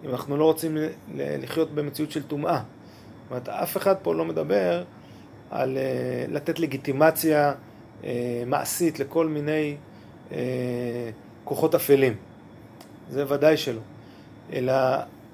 אם 0.05 0.09
אנחנו 0.09 0.37
לא 0.37 0.43
רוצים 0.43 0.77
לחיות 1.15 1.71
במציאות 1.71 2.11
של 2.11 2.23
טומאה. 2.23 2.57
זאת 2.57 3.31
אומרת, 3.31 3.49
אף 3.49 3.77
אחד 3.77 3.95
פה 4.01 4.15
לא 4.15 4.25
מדבר 4.25 4.83
על 5.51 5.77
uh, 5.77 6.31
לתת 6.33 6.59
לגיטימציה 6.59 7.53
uh, 8.01 8.05
מעשית 8.45 8.99
לכל 8.99 9.27
מיני 9.27 9.75
uh, 10.29 10.33
כוחות 11.43 11.75
אפלים. 11.75 12.15
זה 13.09 13.23
ודאי 13.27 13.57
שלא. 13.57 13.81
אלא 14.53 14.73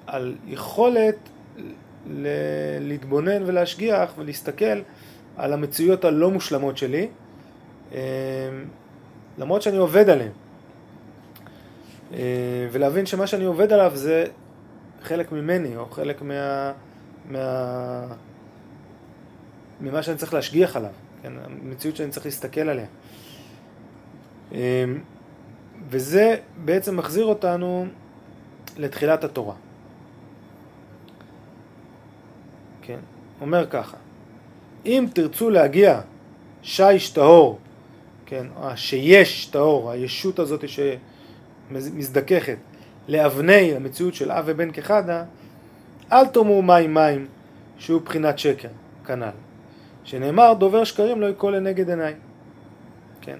על 0.06 0.34
יכולת 0.46 1.16
ל- 2.06 2.26
להתבונן 2.80 3.42
ולהשגיח 3.46 4.12
ולהסתכל 4.18 4.80
על 5.36 5.52
המציאויות 5.52 6.04
הלא 6.04 6.30
מושלמות 6.30 6.76
שלי, 6.76 7.08
למרות 9.38 9.62
שאני 9.62 9.76
עובד 9.76 10.06
עליהן. 10.08 10.32
ולהבין 12.72 13.06
שמה 13.06 13.26
שאני 13.26 13.44
עובד 13.44 13.72
עליו 13.72 13.92
זה 13.94 14.24
חלק 15.02 15.32
ממני, 15.32 15.76
או 15.76 15.86
חלק 15.86 16.22
מה... 16.22 16.72
מה... 17.30 18.06
ממה 19.82 20.02
שאני 20.02 20.16
צריך 20.16 20.34
להשגיח 20.34 20.76
עליו, 20.76 20.90
כן? 21.22 21.32
המציאות 21.44 21.96
שאני 21.96 22.10
צריך 22.10 22.26
להסתכל 22.26 22.60
עליה. 22.60 22.86
אמ, 24.52 24.58
וזה 25.88 26.36
בעצם 26.64 26.96
מחזיר 26.96 27.24
אותנו 27.24 27.86
לתחילת 28.76 29.24
התורה. 29.24 29.54
כן, 32.82 32.98
אומר 33.40 33.66
ככה, 33.70 33.96
אם 34.86 35.06
תרצו 35.14 35.50
להגיע 35.50 36.00
שיש 36.62 37.10
טהור, 37.10 37.58
כן, 38.26 38.46
שיש 38.76 39.46
טהור, 39.46 39.90
הישות 39.90 40.38
הזאת 40.38 40.64
שמזדככת, 41.70 42.56
לאבני 43.08 43.74
המציאות 43.74 44.14
של 44.14 44.32
אב 44.32 44.44
ובן 44.46 44.70
כחדה, 44.72 45.24
אל 46.12 46.26
תאמרו 46.26 46.62
מים 46.62 46.94
מים, 46.94 47.26
שהוא 47.78 48.00
בחינת 48.00 48.38
שקר, 48.38 48.68
כנ"ל. 49.06 49.51
שנאמר 50.04 50.54
דובר 50.58 50.84
שקרים 50.84 51.20
לא 51.20 51.26
יקול 51.26 51.56
לנגד 51.56 51.90
עיניי. 51.90 52.14
כן. 53.20 53.38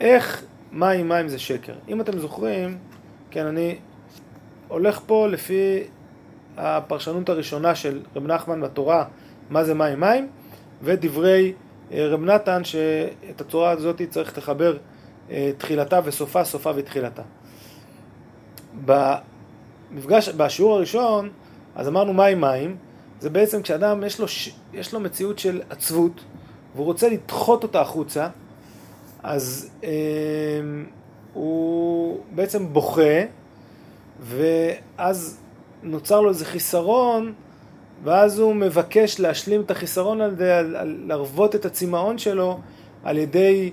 איך 0.00 0.44
מים 0.72 1.08
מים 1.08 1.28
זה 1.28 1.38
שקר? 1.38 1.74
אם 1.88 2.00
אתם 2.00 2.18
זוכרים, 2.18 2.78
כן, 3.30 3.46
אני 3.46 3.78
הולך 4.68 5.00
פה 5.06 5.28
לפי 5.28 5.82
הפרשנות 6.56 7.28
הראשונה 7.28 7.74
של 7.74 8.00
רב 8.16 8.26
נחמן 8.26 8.60
בתורה, 8.60 9.04
מה 9.50 9.64
זה 9.64 9.74
מים 9.74 10.00
מים, 10.00 10.28
ודברי 10.82 11.52
אה, 11.92 12.06
רב 12.08 12.24
נתן 12.24 12.64
שאת 12.64 13.40
הצורה 13.40 13.70
הזאת 13.70 14.02
צריך 14.10 14.38
לחבר 14.38 14.76
אה, 15.30 15.50
תחילתה 15.58 16.00
וסופה, 16.04 16.44
סופה 16.44 16.70
ותחילתה. 16.76 17.22
במפגש, 18.84 20.28
בשיעור 20.28 20.74
הראשון, 20.74 21.30
אז 21.74 21.88
אמרנו 21.88 22.12
מים 22.12 22.40
מים, 22.40 22.76
זה 23.20 23.30
בעצם 23.30 23.62
כשאדם 23.62 24.04
יש 24.04 24.20
לו, 24.20 24.26
יש 24.72 24.94
לו 24.94 25.00
מציאות 25.00 25.38
של 25.38 25.62
עצבות, 25.70 26.24
והוא 26.74 26.86
רוצה 26.86 27.08
לדחות 27.08 27.62
אותה 27.62 27.80
החוצה, 27.80 28.28
אז 29.22 29.70
אה, 29.84 29.90
הוא 31.32 32.20
בעצם 32.34 32.72
בוכה, 32.72 33.20
ואז 34.20 35.38
נוצר 35.82 36.20
לו 36.20 36.28
איזה 36.28 36.44
חיסרון, 36.44 37.32
ואז 38.04 38.38
הוא 38.38 38.54
מבקש 38.54 39.20
להשלים 39.20 39.60
את 39.60 39.70
החיסרון 39.70 40.20
הזה, 40.20 40.62
להרוות 40.84 41.54
את 41.54 41.64
הצמאון 41.64 42.18
שלו 42.18 42.58
על 43.04 43.18
ידי, 43.18 43.70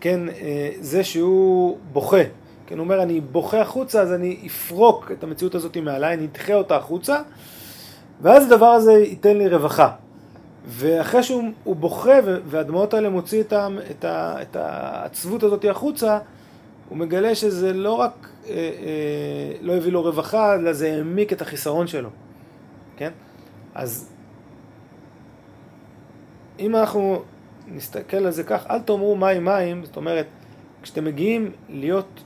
כן, 0.00 0.28
אה, 0.28 0.70
זה 0.80 1.04
שהוא 1.04 1.78
בוכה. 1.92 2.22
כן, 2.66 2.78
הוא 2.78 2.84
אומר, 2.84 3.02
אני 3.02 3.20
בוכה 3.20 3.60
החוצה, 3.60 4.00
אז 4.00 4.12
אני 4.12 4.42
אפרוק 4.46 5.12
את 5.12 5.24
המציאות 5.24 5.54
הזאת 5.54 5.76
מעליי, 5.76 6.14
אני 6.14 6.26
אדחה 6.26 6.54
אותה 6.54 6.76
החוצה, 6.76 7.20
ואז 8.20 8.52
הדבר 8.52 8.66
הזה 8.66 8.92
ייתן 8.92 9.36
לי 9.36 9.48
רווחה. 9.48 9.90
ואחרי 10.66 11.22
שהוא 11.22 11.76
בוכה 11.76 12.18
והדמעות 12.46 12.94
האלה 12.94 13.08
מוציא 13.08 13.40
את, 13.40 13.52
את, 13.90 14.04
את 14.42 14.56
העצבות 14.56 15.42
הזאת 15.42 15.64
החוצה, 15.70 16.18
הוא 16.88 16.98
מגלה 16.98 17.34
שזה 17.34 17.72
לא 17.72 17.92
רק 17.92 18.28
אה, 18.48 18.54
אה, 18.54 19.52
לא 19.62 19.76
הביא 19.76 19.92
לו 19.92 20.02
רווחה, 20.02 20.54
אלא 20.54 20.72
זה 20.72 20.92
העמיק 20.92 21.32
את 21.32 21.42
החיסרון 21.42 21.86
שלו, 21.86 22.08
כן? 22.96 23.10
אז 23.74 24.10
אם 26.58 26.76
אנחנו 26.76 27.22
נסתכל 27.68 28.16
על 28.16 28.30
זה 28.30 28.44
כך, 28.44 28.66
אל 28.70 28.78
תאמרו 28.78 29.16
מים 29.16 29.44
מים, 29.44 29.84
זאת 29.84 29.96
אומרת, 29.96 30.26
כשאתם 30.82 31.04
מגיעים 31.04 31.50
להיות, 31.68 32.22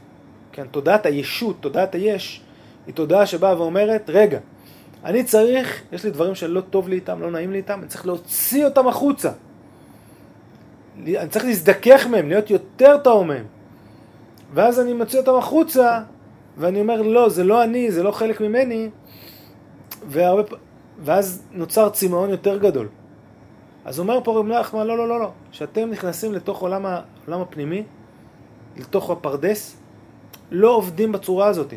כן, 0.53 0.67
תודעת 0.71 1.07
הישות, 1.07 1.57
תודעת 1.61 1.95
היש, 1.95 2.43
היא 2.87 2.95
תודעה 2.95 3.27
שבאה 3.27 3.61
ואומרת, 3.61 4.11
רגע, 4.11 4.39
אני 5.05 5.25
צריך, 5.25 5.83
יש 5.93 6.05
לי 6.05 6.11
דברים 6.11 6.35
שלא 6.35 6.61
טוב 6.61 6.89
לי 6.89 6.97
איתם, 6.97 7.21
לא 7.21 7.31
נעים 7.31 7.53
לי 7.53 7.57
איתם, 7.59 7.79
אני 7.81 7.89
צריך 7.89 8.07
להוציא 8.07 8.65
אותם 8.65 8.89
החוצה. 8.89 9.31
אני 11.07 11.29
צריך 11.29 11.45
להזדכך 11.45 12.07
מהם, 12.07 12.29
להיות 12.29 12.51
יותר 12.51 12.99
טהור 12.99 13.25
מהם. 13.25 13.45
ואז 14.55 14.81
אני 14.81 14.93
מוציא 14.93 15.19
אותם 15.19 15.35
החוצה, 15.35 16.01
ואני 16.57 16.81
אומר, 16.81 17.03
לא, 17.03 17.29
זה 17.29 17.45
לא 17.45 17.65
אני, 17.65 17.93
זה 17.93 18.03
לא 18.03 18.11
חלק 18.11 18.41
ממני, 18.41 18.91
והרבה, 20.09 20.57
ואז 21.05 21.43
נוצר 21.53 21.89
צמאון 21.89 22.31
יותר 22.31 22.59
גדול. 22.59 22.89
אז 23.85 23.99
אומר 23.99 24.21
פה 24.25 24.39
רב 24.39 24.47
נחמן, 24.47 24.87
לא, 24.87 24.97
לא, 24.97 25.09
לא, 25.09 25.21
לא, 25.21 25.31
כשאתם 25.53 25.91
נכנסים 25.91 26.33
לתוך 26.33 26.61
עולם, 26.61 26.87
העולם 26.87 27.41
הפנימי, 27.41 27.83
לתוך 28.77 29.11
הפרדס, 29.11 29.77
לא 30.51 30.71
עובדים 30.71 31.13
בצורה 31.13 31.47
הזאת. 31.47 31.75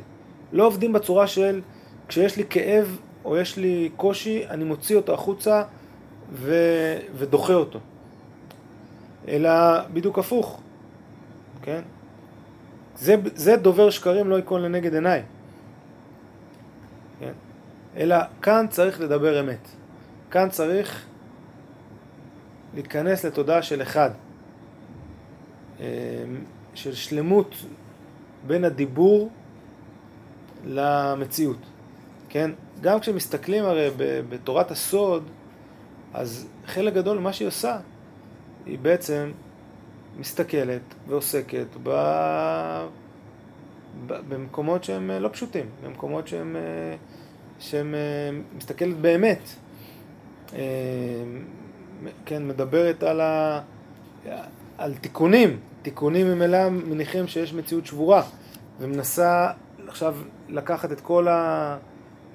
לא 0.54 0.66
עובדים 0.66 0.94
בצורה 0.94 1.28
של 1.28 1.62
כשיש 2.08 2.38
לי 2.38 2.44
כאב 2.50 2.98
או 3.26 3.38
יש 3.38 3.58
לי 3.58 3.90
קושי, 3.98 4.48
אני 4.50 4.64
מוציא 4.64 4.96
אותו 4.96 5.14
החוצה 5.14 5.64
ו... 6.32 6.56
ודוחה 7.16 7.54
אותו. 7.54 7.80
אלא 9.28 9.52
בדיוק 9.94 10.20
הפוך, 10.20 10.62
כן? 11.62 11.82
זה, 12.96 13.16
זה 13.36 13.56
דובר 13.56 13.90
שקרים 13.90 14.30
לא 14.30 14.36
ייכון 14.36 14.62
לנגד 14.62 14.94
עיניי. 14.94 15.24
כן? 17.20 17.32
אלא 17.98 18.16
כאן 18.42 18.66
צריך 18.70 19.02
לדבר 19.02 19.40
אמת. 19.40 19.68
כאן 20.32 20.50
צריך 20.50 21.06
להיכנס 22.74 23.26
לתודעה 23.26 23.62
של 23.62 23.82
אחד, 23.82 24.10
אמ, 25.80 25.86
של 26.74 26.94
שלמות 26.94 27.56
בין 28.48 28.64
הדיבור 28.64 29.30
למציאות. 30.66 31.58
כן? 32.30 32.52
גם 32.84 33.00
כשמסתכלים 33.00 33.66
הרי 33.66 33.90
בתורת 34.30 34.72
הסוד, 34.72 35.24
אז 36.14 36.48
חלק 36.66 36.94
גדול 36.94 37.18
ממה 37.18 37.34
שהיא 37.34 37.48
עושה, 37.48 37.78
היא 38.66 38.80
בעצם 38.80 39.32
מסתכלת 40.20 40.82
ועוסקת 41.08 41.66
ב... 41.84 41.90
במקומות 44.08 44.84
שהם 44.84 45.12
לא 45.12 45.30
פשוטים, 45.30 45.66
במקומות 45.84 46.28
שהם, 46.28 46.56
שהם 47.60 47.96
מסתכלת 48.58 48.98
באמת, 48.98 49.50
כן, 52.26 52.48
מדברת 52.48 53.04
על, 53.04 53.22
ה... 53.22 53.62
על 54.78 54.94
תיקונים, 54.94 55.60
תיקונים 55.82 56.28
ממילא 56.28 56.70
מניחים 56.70 57.28
שיש 57.28 57.54
מציאות 57.54 57.86
שבורה, 57.86 58.24
ומנסה 58.80 59.52
עכשיו 59.88 60.16
לקחת 60.50 60.92
את 60.92 61.02
כל 61.02 61.28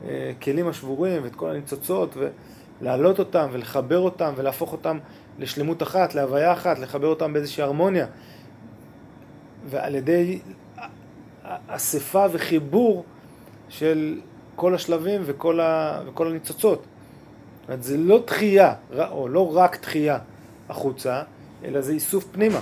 הכלים 0.07 0.69
השבורים 0.69 1.25
ואת 1.25 1.35
כל 1.35 1.51
הניצוצות 1.51 2.17
ולהעלות 2.81 3.19
אותם 3.19 3.49
ולחבר 3.53 3.99
אותם 3.99 4.33
ולהפוך 4.37 4.73
אותם 4.73 4.99
לשלמות 5.39 5.83
אחת, 5.83 6.15
להוויה 6.15 6.53
אחת, 6.53 6.79
לחבר 6.79 7.07
אותם 7.07 7.33
באיזושהי 7.33 7.63
הרמוניה. 7.63 8.07
ועל 9.67 9.95
ידי 9.95 10.41
אספה 11.69 12.27
וחיבור 12.33 13.05
של 13.69 14.21
כל 14.57 14.75
השלבים 14.75 15.23
וכל, 15.25 15.61
ה, 15.61 16.01
וכל 16.07 16.27
הניצוצות. 16.27 16.79
זאת 16.79 17.69
אומרת, 17.69 17.83
זה 17.83 17.97
לא 17.97 18.23
דחייה, 18.27 18.75
או 19.11 19.29
לא 19.29 19.57
רק 19.57 19.83
דחייה 19.83 20.19
החוצה, 20.69 21.23
אלא 21.65 21.81
זה 21.81 21.93
איסוף 21.93 22.25
פנימה. 22.33 22.61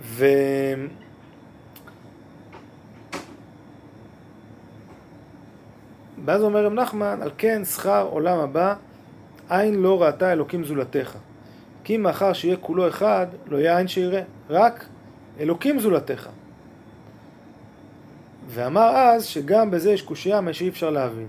ו... 0.00 0.26
ואז 6.26 6.42
אומר 6.42 6.64
רב 6.64 6.72
נחמן, 6.72 7.18
על 7.22 7.30
כן 7.38 7.64
שכר 7.64 8.08
עולם 8.10 8.38
הבא 8.38 8.74
עין 9.48 9.74
לא 9.74 10.02
ראתה 10.02 10.32
אלוקים 10.32 10.64
זולתך. 10.64 11.16
כי 11.84 11.96
מאחר 11.96 12.32
שיהיה 12.32 12.56
כולו 12.56 12.88
אחד, 12.88 13.26
לא 13.46 13.56
יהיה 13.56 13.76
עין 13.76 13.88
שיראה, 13.88 14.22
רק 14.50 14.86
אלוקים 15.40 15.80
זולתך. 15.80 16.28
ואמר 18.48 18.96
אז 18.96 19.24
שגם 19.24 19.70
בזה 19.70 19.92
יש 19.92 20.02
קושייה 20.02 20.40
מה 20.40 20.52
שאי 20.52 20.68
אפשר 20.68 20.90
להבין. 20.90 21.28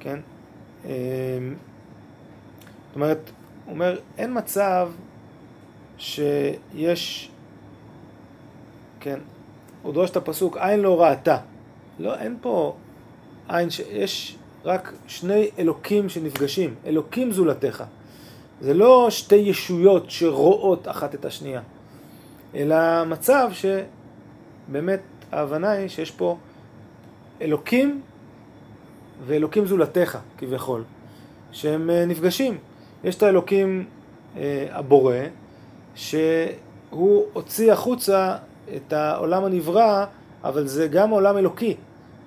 כן? 0.00 0.18
אמ, 0.84 0.90
זאת 2.86 2.96
אומרת, 2.96 3.30
הוא 3.64 3.74
אומר, 3.74 3.98
אין 4.18 4.38
מצב 4.38 4.90
שיש, 5.98 7.30
כן, 9.00 9.18
הוא 9.82 9.92
דורש 9.92 10.10
את 10.10 10.16
הפסוק, 10.16 10.56
עין 10.56 10.80
לא 10.80 11.02
ראתה. 11.02 11.38
לא, 11.98 12.14
אין 12.14 12.36
פה 12.40 12.76
עין, 13.48 13.68
יש 13.92 14.36
רק 14.64 14.92
שני 15.06 15.50
אלוקים 15.58 16.08
שנפגשים, 16.08 16.74
אלוקים 16.86 17.32
זולתך. 17.32 17.84
זה 18.60 18.74
לא 18.74 19.06
שתי 19.10 19.34
ישויות 19.34 20.10
שרואות 20.10 20.88
אחת 20.88 21.14
את 21.14 21.24
השנייה, 21.24 21.60
אלא 22.54 23.04
מצב 23.04 23.50
שבאמת 23.52 25.00
ההבנה 25.32 25.70
היא 25.70 25.88
שיש 25.88 26.10
פה 26.10 26.36
אלוקים 27.42 28.00
ואלוקים 29.26 29.66
זולתך 29.66 30.18
כביכול, 30.38 30.84
שהם 31.52 31.90
אה, 31.90 32.06
נפגשים. 32.06 32.58
יש 33.04 33.14
את 33.14 33.22
האלוקים 33.22 33.84
אה, 34.36 34.66
הבורא, 34.70 35.14
שהוא 35.94 37.24
הוציא 37.32 37.72
החוצה 37.72 38.36
את 38.76 38.92
העולם 38.92 39.44
הנברא, 39.44 40.04
אבל 40.44 40.66
זה 40.66 40.88
גם 40.88 41.10
עולם 41.10 41.36
אלוקי, 41.36 41.76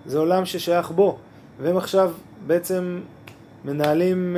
זה 0.08 0.18
עולם 0.18 0.46
ששייך 0.46 0.92
בו. 0.92 1.18
והם 1.60 1.78
עכשיו 1.78 2.12
בעצם 2.48 3.00
מנהלים, 3.66 4.38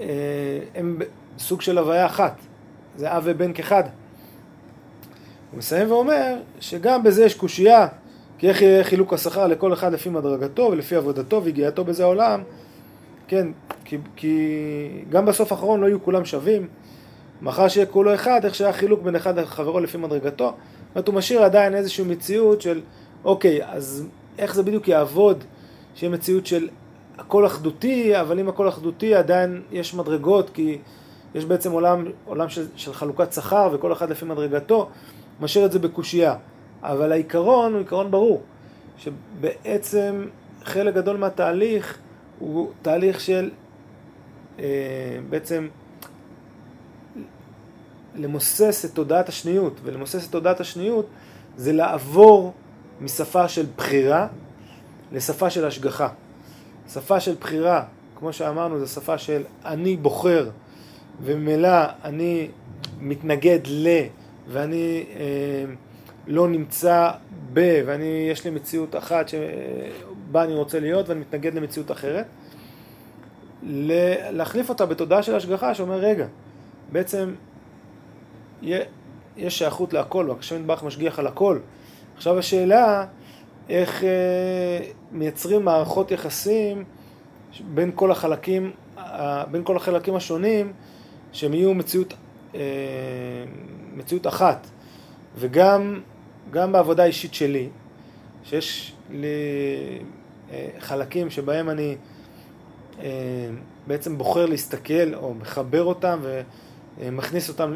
אה, 0.00 0.06
הם 0.74 0.98
סוג 1.38 1.60
של 1.60 1.78
הוויה 1.78 2.06
אחת, 2.06 2.34
זה 2.96 3.16
אב 3.16 3.22
ובן 3.26 3.52
כאחד. 3.52 3.82
הוא 5.50 5.58
מסיים 5.58 5.90
ואומר 5.90 6.34
שגם 6.60 7.02
בזה 7.02 7.24
יש 7.24 7.34
קושייה, 7.34 7.86
כי 8.38 8.48
איך 8.48 8.62
יהיה 8.62 8.84
חילוק 8.84 9.12
השכר 9.12 9.46
לכל 9.46 9.72
אחד 9.72 9.92
לפי 9.92 10.08
מדרגתו 10.08 10.68
ולפי 10.72 10.96
עבודתו 10.96 11.44
והגיעתו 11.44 11.84
בזה 11.84 12.02
העולם, 12.02 12.42
כן, 13.28 13.46
כי, 13.84 13.98
כי 14.16 15.04
גם 15.10 15.26
בסוף 15.26 15.52
האחרון 15.52 15.80
לא 15.80 15.86
יהיו 15.86 16.02
כולם 16.02 16.24
שווים, 16.24 16.66
מחר 17.42 17.68
שיהיה 17.68 17.86
כולו 17.86 18.14
אחד, 18.14 18.40
איך 18.44 18.54
שהיה 18.54 18.72
חילוק 18.72 19.02
בין 19.02 19.16
אחד 19.16 19.38
לחברו 19.38 19.80
לפי 19.80 19.98
מדרגתו, 19.98 20.44
זאת 20.44 20.94
אומרת 20.94 21.08
הוא 21.08 21.14
משאיר 21.14 21.42
עדיין 21.42 21.74
איזושהי 21.74 22.04
מציאות 22.04 22.60
של 22.60 22.80
אוקיי, 23.24 23.66
אז 23.66 24.06
איך 24.38 24.54
זה 24.54 24.62
בדיוק 24.62 24.88
יעבוד, 24.88 25.44
שיהיה 25.94 26.12
מציאות 26.12 26.46
של 26.46 26.68
הכל 27.18 27.46
אחדותי, 27.46 28.20
אבל 28.20 28.40
אם 28.40 28.48
הכל 28.48 28.68
אחדותי 28.68 29.14
עדיין 29.14 29.62
יש 29.72 29.94
מדרגות, 29.94 30.50
כי 30.50 30.78
יש 31.34 31.44
בעצם 31.44 31.72
עולם, 31.72 32.04
עולם 32.24 32.48
של, 32.48 32.66
של 32.76 32.92
חלוקת 32.92 33.32
שכר 33.32 33.70
וכל 33.72 33.92
אחד 33.92 34.10
לפי 34.10 34.24
מדרגתו, 34.24 34.88
משאיר 35.40 35.66
את 35.66 35.72
זה 35.72 35.78
בקושייה. 35.78 36.34
אבל 36.82 37.12
העיקרון 37.12 37.72
הוא 37.72 37.78
עיקרון 37.78 38.10
ברור, 38.10 38.42
שבעצם 38.98 40.26
חלק 40.64 40.94
גדול 40.94 41.16
מהתהליך 41.16 41.98
הוא 42.38 42.70
תהליך 42.82 43.20
של 43.20 43.50
אה, 44.58 44.64
בעצם 45.30 45.68
למוסס 48.14 48.84
את 48.84 48.94
תודעת 48.94 49.28
השניות, 49.28 49.72
ולמוסס 49.84 50.26
את 50.26 50.32
תודעת 50.32 50.60
השניות 50.60 51.06
זה 51.56 51.72
לעבור 51.72 52.52
משפה 53.00 53.48
של 53.48 53.66
בחירה 53.76 54.26
לשפה 55.12 55.50
של 55.50 55.64
השגחה. 55.64 56.08
שפה 56.92 57.20
של 57.20 57.34
בחירה, 57.40 57.84
כמו 58.18 58.32
שאמרנו, 58.32 58.78
זו 58.78 58.86
שפה 58.86 59.18
של 59.18 59.42
אני 59.64 59.96
בוחר, 59.96 60.50
וממילא 61.22 61.84
אני 62.04 62.48
מתנגד 63.00 63.58
ל, 63.66 63.88
ואני 64.48 65.04
אה, 65.16 65.64
לא 66.26 66.48
נמצא 66.48 67.10
ב, 67.52 67.82
ואני, 67.86 68.28
יש 68.30 68.44
לי 68.44 68.50
מציאות 68.50 68.96
אחת 68.96 69.28
שבה 69.28 70.44
אני 70.44 70.54
רוצה 70.54 70.80
להיות, 70.80 71.08
ואני 71.08 71.20
מתנגד 71.20 71.54
למציאות 71.54 71.90
אחרת. 71.90 72.26
להחליף 74.32 74.68
אותה 74.68 74.86
בתודעה 74.86 75.22
של 75.22 75.34
השגחה 75.34 75.74
שאומר, 75.74 75.98
רגע, 75.98 76.26
בעצם 76.92 77.34
יש 79.36 79.58
שייכות 79.58 79.92
להכל, 79.92 80.26
והקשב 80.28 80.56
נדבך 80.56 80.82
משגיח 80.82 81.18
על 81.18 81.26
הכל. 81.26 81.58
עכשיו 82.18 82.38
השאלה, 82.38 83.04
איך 83.68 84.04
אה, 84.04 84.08
מייצרים 85.12 85.64
מערכות 85.64 86.10
יחסים 86.10 86.84
בין 87.74 87.90
כל 87.94 88.10
החלקים, 88.10 88.72
בין 89.50 89.64
כל 89.64 89.76
החלקים 89.76 90.14
השונים, 90.14 90.72
שהם 91.32 91.54
יהיו 91.54 91.74
מציאות, 91.74 92.14
אה, 92.54 92.60
מציאות 93.96 94.26
אחת. 94.26 94.66
וגם 95.36 96.00
גם 96.50 96.72
בעבודה 96.72 97.02
האישית 97.02 97.34
שלי, 97.34 97.68
שיש 98.44 98.94
לי 99.10 99.28
אה, 100.52 100.68
חלקים 100.78 101.30
שבהם 101.30 101.70
אני 101.70 101.96
בעצם 103.86 104.18
בוחר 104.18 104.46
להסתכל 104.46 105.14
או 105.14 105.34
מחבר 105.34 105.84
אותם 105.84 106.18
ומכניס 106.98 107.48
אותם 107.48 107.74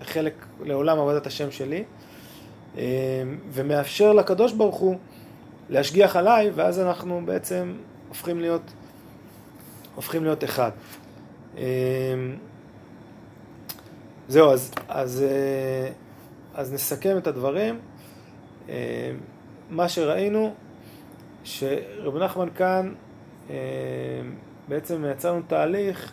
לחלק, 0.00 0.34
לעולם 0.64 0.98
עבודת 0.98 1.26
השם 1.26 1.50
שלי. 1.50 1.84
אמ, 2.76 2.82
ומאפשר 3.50 4.12
לקדוש 4.12 4.52
ברוך 4.52 4.76
הוא 4.76 4.96
להשגיח 5.70 6.16
עליי, 6.16 6.50
ואז 6.54 6.80
אנחנו 6.80 7.20
בעצם 7.24 7.72
הופכים 8.08 8.40
להיות, 8.40 8.72
הופכים 9.94 10.24
להיות 10.24 10.44
אחד. 10.44 10.70
אמ, 11.56 11.62
זהו, 14.28 14.50
אז, 14.52 14.72
אז, 14.88 15.22
אה, 15.22 15.92
אז 16.54 16.72
נסכם 16.72 17.16
את 17.16 17.26
הדברים. 17.26 17.78
אמ, 18.68 18.74
מה 19.70 19.88
שראינו, 19.88 20.54
שרב 21.44 22.16
נחמן 22.16 22.48
כאן 22.56 22.92
בעצם 24.68 25.02
מייצר 25.02 25.32
לנו 25.32 25.42
תהליך 25.48 26.12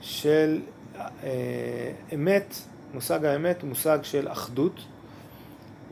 של 0.00 0.60
אה, 0.96 1.92
אמת, 2.14 2.54
מושג 2.94 3.24
האמת 3.24 3.62
הוא 3.62 3.68
מושג 3.68 3.98
של 4.02 4.28
אחדות. 4.28 4.80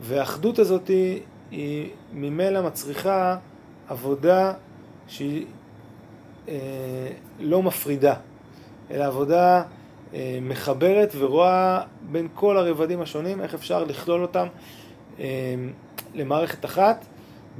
והאחדות 0.01 0.59
הזאת 0.59 0.87
היא, 1.51 1.89
ממילא 2.13 2.61
מצריכה 2.61 3.37
עבודה 3.87 4.53
שהיא 5.07 5.45
אה, 6.49 6.55
לא 7.39 7.63
מפרידה, 7.63 8.15
אלא 8.91 9.03
עבודה 9.03 9.63
אה, 10.13 10.39
מחברת 10.41 11.11
ורואה 11.17 11.81
בין 12.11 12.27
כל 12.33 12.57
הרבדים 12.57 13.01
השונים 13.01 13.41
איך 13.41 13.53
אפשר 13.53 13.83
לכלול 13.83 14.21
אותם 14.21 14.47
אה, 15.19 15.55
למערכת 16.13 16.65
אחת, 16.65 17.05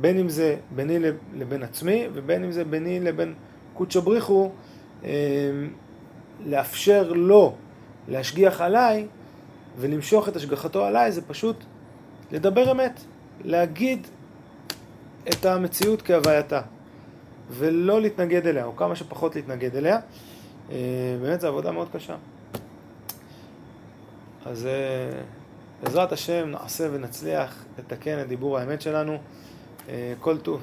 בין 0.02 0.20
אם 0.20 0.30
זה 0.30 0.56
ביני 0.76 1.00
לבין 1.36 1.64
עצמי 1.64 2.08
ובין 2.14 2.44
אם 2.44 2.52
זה 2.52 2.64
ביני 2.66 3.00
לבין 3.00 3.34
קודשא 3.74 4.00
בריחו, 4.00 4.52
אה, 5.04 5.10
לאפשר 6.46 7.14
לו 7.14 7.56
להשגיח 8.08 8.62
עליי 8.62 9.08
ולמשוך 9.78 10.30
את 10.30 10.36
השגחתו 10.36 10.86
עליי 10.86 11.12
זה 11.12 11.22
פשוט 11.22 11.56
לדבר 12.32 12.72
אמת, 12.72 13.00
להגיד 13.44 14.08
את 15.30 15.46
המציאות 15.46 16.02
כהווייתה, 16.02 16.62
ולא 17.50 18.02
להתנגד 18.02 18.48
אליה, 18.48 18.66
או 18.66 18.76
כמה 18.76 18.96
שפחות 18.96 19.36
להתנגד 19.36 19.76
אליה. 19.76 20.00
אה, 20.72 20.78
באמת 21.22 21.42
זו 21.42 21.48
עבודה 21.48 21.72
מאוד 21.72 21.88
קשה. 21.94 22.16
אז 24.46 24.66
אה, 24.66 25.22
בעזרת 25.84 26.12
השם 26.12 26.50
נעשה 26.50 26.88
ונצליח 26.92 27.66
לתקן 27.80 28.22
את 28.22 28.28
דיבור 28.28 28.58
האמת 28.58 28.82
שלנו. 28.82 29.18
אה, 29.90 30.14
כל 30.20 30.38
טוב. 30.38 30.62